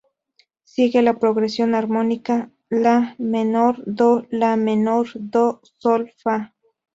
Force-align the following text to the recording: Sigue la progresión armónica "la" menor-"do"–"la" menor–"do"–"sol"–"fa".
Sigue 0.63 1.03
la 1.03 1.19
progresión 1.19 1.75
armónica 1.75 2.49
"la" 2.71 3.13
menor-"do"–"la" 3.19 4.57
menor–"do"–"sol"–"fa". 4.57 6.55